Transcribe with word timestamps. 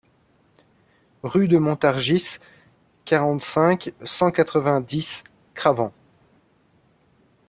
Rue 1.21 1.47
de 1.47 1.59
Montargis, 1.59 2.39
quarante-cinq, 3.05 3.93
cent 4.03 4.31
quatre-vingt-dix 4.31 5.23
Cravant 5.53 5.93